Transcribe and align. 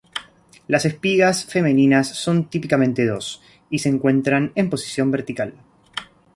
Las 0.67 0.85
espigas 0.85 1.45
femeninas 1.45 2.07
son 2.07 2.49
típicamente 2.49 3.05
dos, 3.05 3.39
y 3.69 3.77
se 3.77 3.89
encuentran 3.89 4.51
en 4.55 4.67
posición 4.71 5.11
vertical. 5.11 5.53